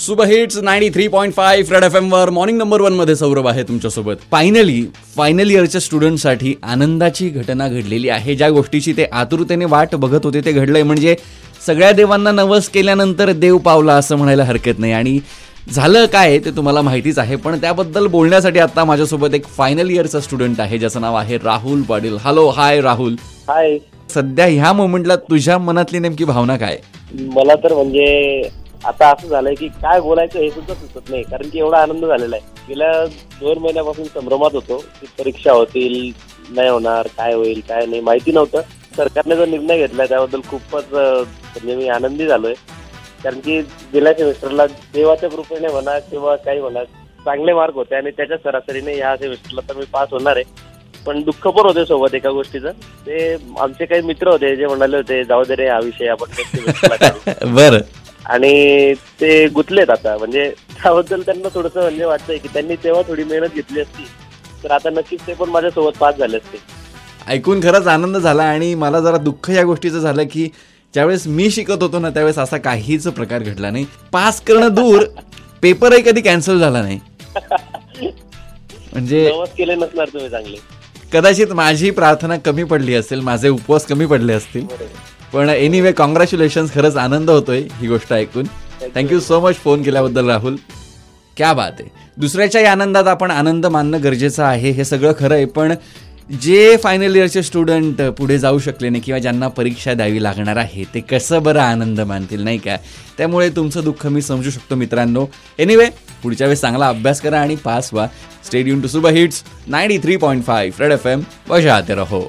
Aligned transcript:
Super 0.00 0.26
hits 0.28 0.56
ninety 0.64 0.88
three 0.90 1.06
point 1.08 1.32
five 1.34 1.72
red 1.74 1.84
F 1.84 1.96
वर 2.12 2.30
morning 2.30 2.58
number 2.58 2.80
वनमध्ये 2.80 3.14
सौरभ 3.16 3.46
आहे 3.48 3.62
तुमच्यासोबत. 3.62 4.16
फायनली 4.30 4.82
फायनल 5.16 5.50
इयरच्या 5.50 5.80
स्टुडंटसाठी 5.80 6.54
आनंदाची 6.62 7.28
घटना 7.28 7.66
घडलेली 7.68 8.08
आहे. 8.08 8.34
ज्या 8.34 8.48
गोष्टीची 8.50 8.92
ते 8.96 9.04
आतुरतेने 9.12 9.64
वाट 9.64 9.94
बघत 9.94 10.24
होते 10.24 10.40
ते 10.44 10.52
घडलंय 10.52 10.82
म्हणजे 10.82 11.16
सगळ्या 11.66 11.90
देवांना 11.92 12.32
नवस 12.32 12.68
केल्यानंतर 12.74 13.32
देव 13.32 13.58
पावला 13.58 13.94
असं 13.94 14.16
म्हणायला 14.16 14.44
हरकत 14.44 14.78
नाही. 14.78 14.92
आणि 14.92 15.18
झालं 15.72 16.06
काय 16.12 16.38
ते 16.44 16.50
तुम्हाला 16.56 16.82
माहितीच 16.82 17.18
आहे 17.18 17.36
पण 17.36 17.58
त्याबद्दल 17.60 18.06
बोलण्यासाठी 18.06 18.58
आता 18.58 18.84
माझ्यासोबत 18.84 19.34
एक 19.34 19.46
फायनल 19.56 19.90
इयरचा 19.90 20.20
स्टुडंट 20.20 20.60
आहे 20.60 20.78
ज्याचं 20.78 21.00
नाव 21.00 21.14
आहे 21.16 21.38
Rahul 21.44 21.82
Patil. 21.82 22.16
Hello 22.24 22.48
hi 22.48 22.80
Rahul. 22.80 23.16
Hi 23.48 23.76
सध्या 24.14 24.46
ह्या 24.46 24.72
मोमेंटला 24.72 25.16
तुझ्या 25.28 25.58
मनातली 25.58 25.98
नेमकी 25.98 26.24
भावना 26.24 26.56
काय? 26.56 26.78
मला 27.34 27.54
तर 27.64 27.74
म्हणजे 27.74 28.48
आता 28.86 29.08
असं 29.10 29.28
झालंय 29.28 29.54
की 29.54 29.68
काय 29.68 30.00
बोलायचं 30.00 30.38
हे 30.38 30.50
सुद्धा 30.50 30.74
सुचत 30.74 31.10
नाही. 31.10 31.22
कारण 31.22 31.48
की 31.48 31.58
एवढा 31.58 31.78
आनंद 31.82 32.04
झालेला 32.04 32.36
आहे. 32.36 32.64
गेल्या 32.68 33.06
दोन 33.40 33.58
महिन्यापासून 33.58 34.04
संभ्रमात 34.04 34.50
होतो 34.54 34.76
की 34.76 35.06
परीक्षा 35.18 35.52
होतील 35.52 36.12
नाही 36.54 36.68
होणार 36.68 37.06
काय 37.06 37.34
होईल 37.34 37.60
काय 37.68 37.86
नाही 37.86 38.00
माहिती 38.00 38.32
नव्हतं. 38.32 38.60
सरकारने 38.96 39.36
जो 39.36 39.46
निर्णय 39.46 39.78
घेतलाय 39.78 40.06
त्याबद्दल 40.06 40.40
खूपच 40.50 40.84
म्हणजे 40.92 41.76
मी 41.76 41.88
आनंदी 41.88 42.26
झालोय. 42.26 42.54
कारण 43.24 43.40
की 43.40 43.60
गेल्या 43.60 44.12
सेमिस्टरला 44.12 44.66
देवाच्या 44.66 45.30
कृपेने 45.30 45.68
म्हणा 45.68 45.98
किंवा 45.98 46.36
काही 46.36 46.60
म्हणा 46.60 46.84
चांगले 47.24 47.52
मार्क 47.52 47.74
होते 47.74 47.94
आणि 47.94 48.10
त्याच्या 48.10 48.36
सरासरीने 48.36 48.94
ह्या 48.94 49.16
सेमिस्टरला 49.16 49.60
तर 49.68 49.76
मी 49.76 49.84
पास 49.92 50.08
होणार 50.10 50.36
आहे. 50.36 50.44
पण 51.06 51.22
दुःख 51.22 51.48
पण 51.48 51.66
होते 51.66 51.84
सोबत 51.84 52.14
एका 52.14 52.30
गोष्टीचं. 52.30 52.70
ते 53.06 53.36
आमचे 53.58 53.84
काही 53.84 54.02
मित्र 54.02 54.28
होते 54.28 54.56
जे 54.56 54.66
म्हणाले 54.66 54.96
होते 54.96 55.24
जाऊ 55.24 55.44
दे 55.44 55.54
रे 55.56 55.68
हा 55.68 55.78
विषय 55.78 56.06
आपण 56.06 56.30
next 56.30 56.56
semesterला 56.56 56.96
काढू." 57.08 57.54
बरं. 57.54 57.78
आणि 58.30 58.94
ते 59.20 59.46
गुंतलेत 59.48 59.90
आता. 59.90 60.16
म्हणजे 60.18 60.48
त्याबद्दल 60.82 61.22
त्यांना 61.22 61.48
थोडस 61.54 61.76
म्हणजे 61.76 62.04
वाटतंय 62.04 62.38
की 62.38 62.48
त्यांनी 62.52 62.76
तेव्हा 62.84 63.02
थोडी 63.08 63.24
मेहनत 63.24 63.54
घेतली 63.54 63.80
असती. 63.80 64.04
तर 64.64 64.70
आता 64.70 64.90
नक्कीच 64.90 65.20
ते 65.26 65.34
पण 65.34 65.48
माझ्यासोबत 65.48 65.98
पास 65.98 66.14
झाले 66.16 66.36
असते. 66.36 66.58
ऐकून 67.28 67.60
खरंच 67.62 67.86
आनंद 67.86 68.16
झाला 68.16 68.42
आणि 68.42 68.74
मला 68.74 69.00
जरा 69.00 69.16
दुःख 69.16 69.50
या 69.50 69.62
गोष्टीचं 69.64 70.00
झालं 70.00 70.24
की 70.32 70.48
ज्यावेळेस 70.94 71.26
मी 71.26 71.50
शिकत 71.50 71.82
होतो 71.82 71.98
ना 71.98 72.10
त्यावेळेस 72.10 72.38
असा 72.38 72.56
काहीच 72.58 73.06
प्रकार 73.08 73.42
घडला 73.42 73.70
नाही. 73.70 73.84
पास 74.12 74.40
करणं 74.40 74.74
दूर 74.74 75.04
पेपरही 75.62 76.02
कधी 76.02 76.20
कॅन्सल 76.20 76.58
झाला 76.58 76.82
नाही. 76.82 76.98
म्हणजे 78.92 79.30
केले 79.56 79.74
नसणार 79.74 80.08
तुम्ही 80.08 80.28
चांगले. 80.30 80.56
कदाचित 81.12 81.52
माझी 81.52 81.90
प्रार्थना 81.90 82.36
कमी 82.36 82.64
पडली 82.64 82.94
असेल 82.94 83.20
माझे 83.20 83.48
उपवास 83.48 83.86
कमी 83.86 84.06
पडले 84.06 84.32
असतील. 84.32 84.66
पण 85.32 85.48
एनिवे 85.48 85.92
कॉंग्रॅच्युलेशन 85.92 86.66
खरंच 86.74 86.96
आनंद 86.96 87.30
होतोय 87.30 87.62
ही 87.80 87.88
गोष्ट 87.88 88.12
ऐकून. 88.12 88.46
थँक्यू 88.94 89.20
सो 89.20 89.40
मच 89.40 89.54
फोन 89.54 89.82
केल्याबद्दल 89.82 90.28
राहुल. 90.28 90.56
क्या 91.36 91.52
बात 91.52 91.80
आहे. 91.80 91.88
दुसऱ्याच्याही 92.16 92.66
आनंदात 92.66 93.08
आपण 93.08 93.30
आनंद 93.30 93.66
मानणं 93.66 94.02
गरजेचं 94.04 94.42
आहे 94.44 94.70
हे 94.70 94.84
सगळं 94.84 95.12
खरं 95.18 95.34
आहे 95.34 95.44
पण 95.46 95.74
जे 96.40 96.76
फायनल 96.82 97.16
इयरचे 97.16 97.42
स्टुडंट 97.42 98.00
पुढे 98.18 98.38
जाऊ 98.38 98.58
शकले 98.58 98.88
नाही 98.88 99.02
किंवा 99.02 99.18
ज्यांना 99.18 99.48
परीक्षा 99.48 99.94
द्यावी 99.94 100.22
लागणार 100.22 100.56
आहे 100.56 100.84
ते 100.94 101.00
कसं 101.00 101.42
बरं 101.42 101.60
आनंद 101.60 102.00
मानतील 102.00 102.42
नाही 102.44 102.58
का? 102.58 102.76
त्यामुळे 103.18 103.48
तुमचं 103.50 103.84
दुःख 103.84 104.06
मी 104.06 104.22
समजू 104.22 104.50
शकतो 104.50 104.76
मित्रांनो. 104.76 105.26
एनिवे 105.58 105.86
पुढच्या 106.22 106.46
वेळेस 106.46 106.60
चांगला 106.60 106.88
अभ्यास 106.88 107.20
करा 107.20 107.40
आणि 107.40 107.56
पास 107.64 107.92
व्हा. 107.92 108.06
Stadium 108.46 108.82
to 108.82 108.88
super 108.88 109.10
hits 109.10 109.42
ninety 109.66 109.98
three 109.98 110.16
point 110.16 110.44
five 110.44 110.82
red 110.82 110.92
F 110.92 111.06
M 111.06 111.22
बजाते 111.48 111.94
रहो. 111.94 112.22